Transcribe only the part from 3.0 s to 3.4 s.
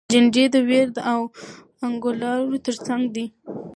دي.